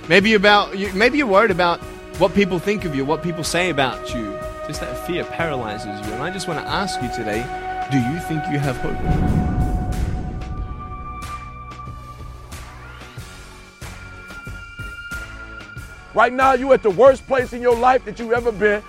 [0.08, 1.80] Maybe about maybe you're worried about
[2.18, 4.38] what people think of you, what people say about you.
[4.66, 6.12] Just that fear paralyzes you.
[6.12, 7.42] And I just want to ask you today,
[7.90, 9.46] do you think you have hope?
[16.14, 18.82] Right now, you're at the worst place in your life that you've ever been.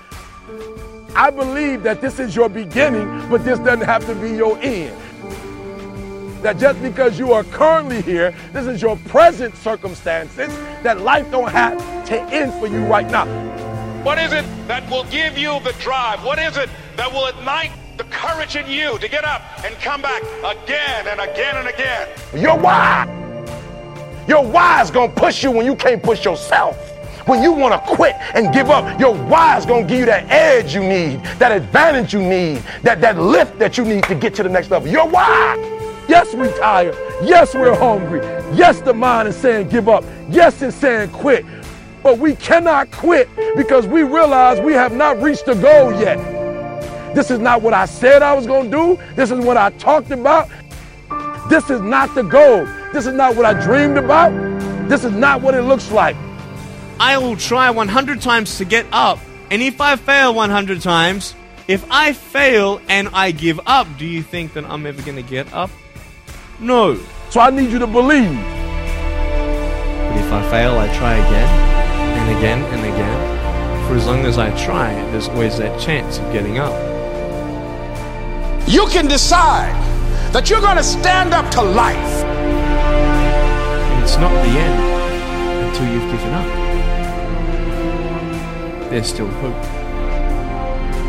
[1.15, 4.95] I believe that this is your beginning, but this doesn't have to be your end.
[6.41, 11.51] That just because you are currently here, this is your present circumstances, that life don't
[11.51, 11.77] have
[12.07, 13.25] to end for you right now.
[14.03, 16.23] What is it that will give you the drive?
[16.23, 20.01] What is it that will ignite the courage in you to get up and come
[20.01, 22.07] back again and again and again?
[22.35, 23.05] Your why.
[24.27, 26.77] Your why is gonna push you when you can't push yourself.
[27.27, 30.75] When you wanna quit and give up, your why is gonna give you that edge
[30.75, 34.43] you need, that advantage you need, that, that lift that you need to get to
[34.43, 34.87] the next level.
[34.87, 35.76] Your why.
[36.07, 36.95] Yes, we're tired.
[37.21, 38.21] Yes, we're hungry.
[38.55, 40.03] Yes, the mind is saying give up.
[40.29, 41.45] Yes, it's saying quit.
[42.01, 46.17] But we cannot quit because we realize we have not reached the goal yet.
[47.13, 49.03] This is not what I said I was going to do.
[49.15, 50.49] This is what I talked about.
[51.49, 52.65] This is not the goal.
[52.93, 54.31] This is not what I dreamed about.
[54.87, 56.15] This is not what it looks like.
[56.99, 59.19] I will try 100 times to get up,
[59.51, 61.35] and if I fail 100 times,
[61.67, 65.29] if I fail and I give up, do you think that I'm ever going to
[65.29, 65.69] get up?
[66.59, 66.99] No.
[67.29, 68.33] So I need you to believe.
[70.07, 71.49] But if I fail, I try again
[72.17, 73.37] and again and again.
[73.87, 76.73] For as long as I try, there's always that chance of getting up.
[78.67, 79.75] You can decide
[80.33, 82.23] that you're going to stand up to life.
[82.25, 84.81] And it's not the end
[85.67, 86.47] until you've given up.
[88.89, 89.63] There's still hope.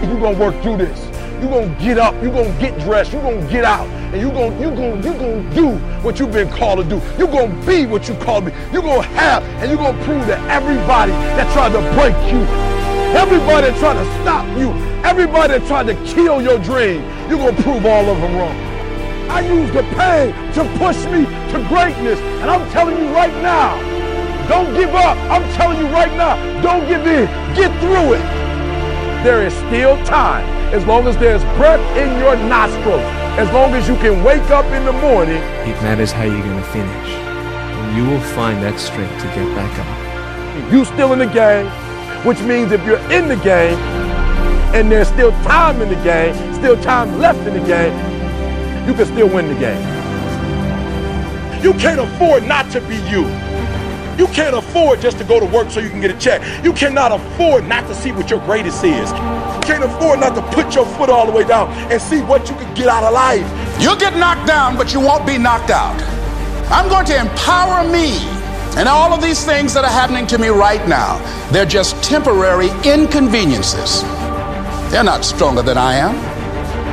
[0.04, 1.17] You're going to work through this.
[1.40, 2.14] You're going to get up.
[2.22, 3.12] You're going to get dressed.
[3.12, 5.68] You're going to get out and you're going you gonna, you to do
[6.02, 7.00] what you've been called to do.
[7.18, 8.56] You're going to be what you called to be.
[8.72, 12.16] You're going to have and you're going to prove that everybody that tried to break
[12.32, 12.40] you,
[13.12, 14.72] everybody that tried to stop you,
[15.04, 18.56] everybody that tried to kill your dream, you're going to prove all of them wrong.
[19.28, 23.76] I use the pain to push me to greatness, and I'm telling you right now,
[24.48, 25.18] don't give up.
[25.28, 27.28] I'm telling you right now, don't give in.
[27.54, 28.24] Get through it.
[29.22, 33.86] There is still time as long as there's breath in your nostrils as long as
[33.86, 35.36] you can wake up in the morning.
[35.62, 37.08] It matters how you're going to finish.
[37.08, 40.72] And you will find that strength to get back up.
[40.72, 41.66] You still in the game,
[42.26, 43.78] which means if you're in the game
[44.74, 47.94] and there's still time in the game, still time left in the game,
[48.88, 49.86] you can still win the game.
[51.62, 53.24] You can't afford not to be you.
[54.18, 56.42] You can't afford just to go to work so you can get a check.
[56.64, 59.10] You cannot afford not to see what your greatest is.
[59.12, 62.50] You can't afford not to put your foot all the way down and see what
[62.50, 63.46] you can get out of life.
[63.80, 65.94] You'll get knocked down, but you won't be knocked out.
[66.68, 68.18] I'm going to empower me
[68.76, 71.18] and all of these things that are happening to me right now.
[71.52, 74.02] They're just temporary inconveniences.
[74.90, 76.16] They're not stronger than I am.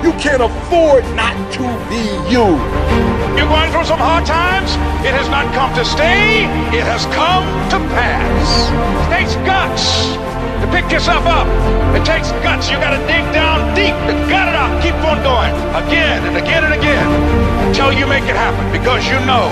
[0.06, 3.15] You can't afford not to be you.
[3.36, 4.72] You're going through some hard times?
[5.04, 7.44] It has not come to stay, it has come
[7.76, 8.48] to pass.
[8.72, 10.16] It takes guts
[10.64, 11.48] to pick yourself up.
[11.92, 12.72] It takes guts.
[12.72, 14.72] You gotta dig down deep to gut it out.
[14.80, 17.08] Keep on going again and again and again
[17.68, 19.52] until you make it happen because you know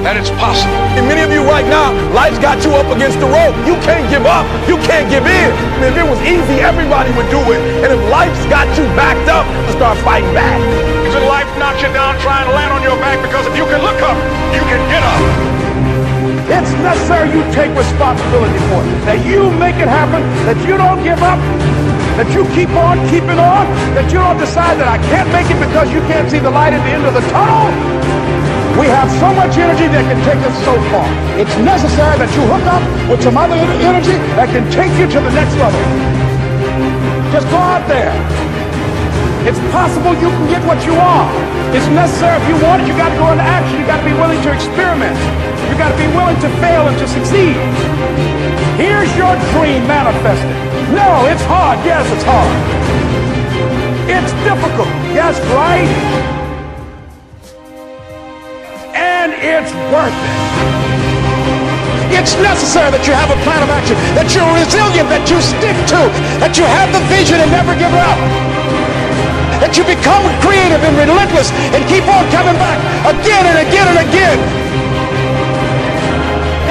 [0.00, 0.80] that it's possible.
[0.96, 3.52] And many of you right now, life's got you up against the rope.
[3.68, 4.48] You can't give up.
[4.64, 5.50] You can't give in.
[5.76, 7.60] Mean, if it was easy, everybody would do it.
[7.84, 9.44] And if life's got you backed up,
[9.76, 10.89] start fighting back.
[11.10, 13.82] Because life knocks you down trying to land on your back because if you can
[13.82, 14.14] look up,
[14.54, 15.18] you can get up.
[16.46, 18.94] It's necessary you take responsibility for it.
[19.10, 21.42] That you make it happen, that you don't give up,
[22.14, 23.66] that you keep on keeping on,
[23.98, 26.78] that you don't decide that I can't make it because you can't see the light
[26.78, 27.74] at the end of the tunnel.
[28.78, 31.10] We have so much energy that can take us so far.
[31.42, 35.18] It's necessary that you hook up with some other energy that can take you to
[35.18, 35.82] the next level.
[37.34, 38.14] Just go out there.
[39.50, 41.26] It's possible you can get what you want.
[41.74, 43.82] It's necessary if you want it, you got to go into action.
[43.82, 45.18] You got to be willing to experiment.
[45.66, 47.58] You got to be willing to fail and to succeed.
[48.78, 50.54] Here's your dream manifested.
[50.94, 51.82] No, it's hard.
[51.82, 52.54] Yes, it's hard.
[54.06, 54.86] It's difficult.
[55.10, 55.90] Yes, right?
[59.20, 60.38] and it's worth it.
[62.16, 65.76] It's necessary that you have a plan of action, that you're resilient, that you stick
[65.92, 66.00] to,
[66.40, 68.59] that you have the vision and never give up.
[69.60, 74.00] That you become creative and relentless and keep on coming back again and again and
[74.00, 74.38] again.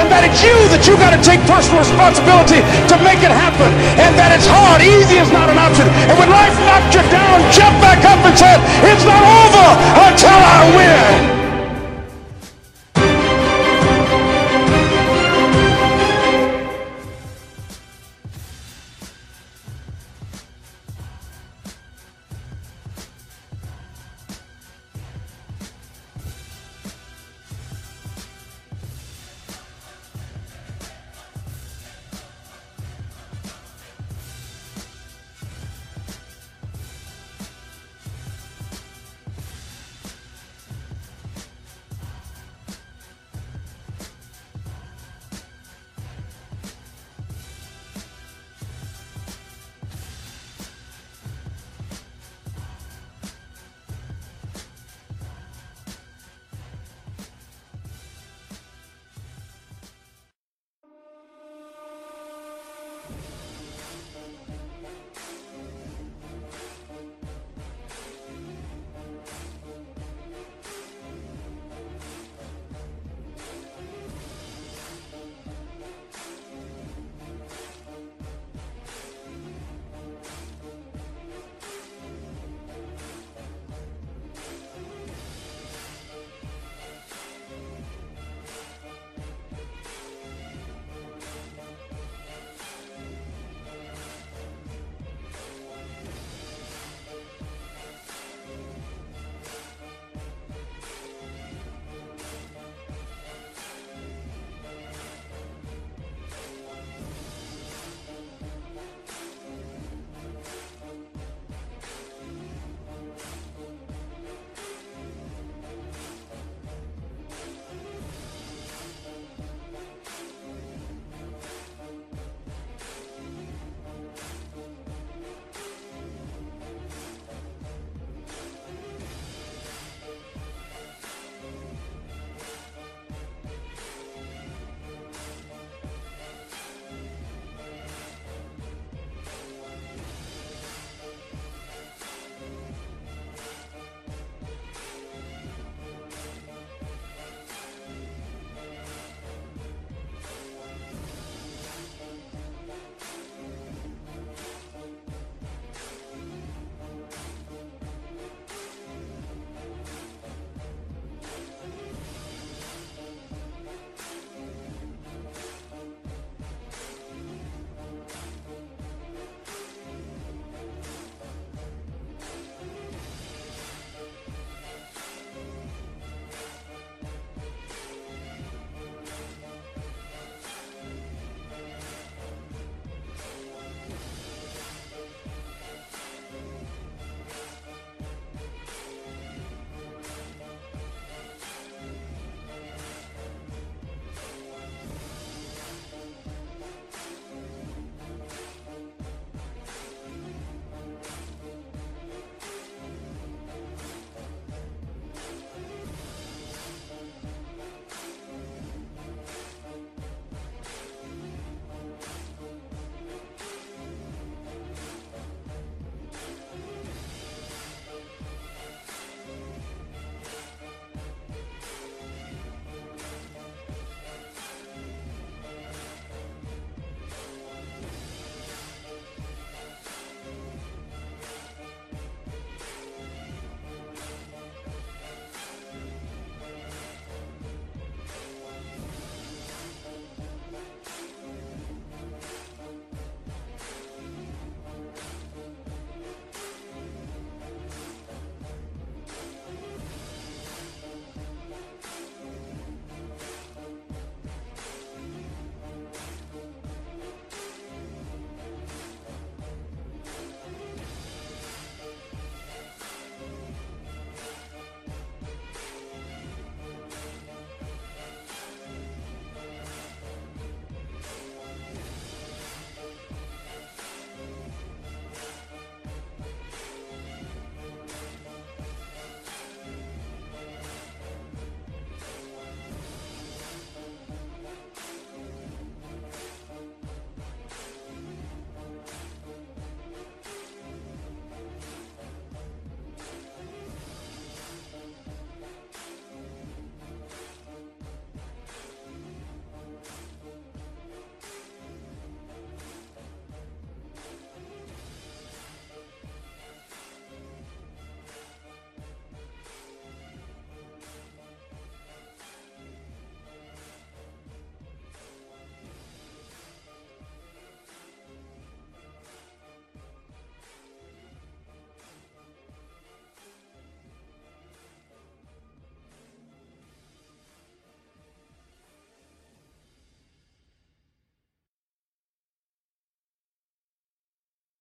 [0.02, 3.70] And that it's you that you got to take personal responsibility to make it happen.
[4.02, 4.82] And that it's hard.
[4.82, 5.86] Easy is not an option.
[6.10, 8.58] And when life knocks you down, jump back up and say,
[8.90, 9.68] it's not over
[10.10, 11.39] until I win.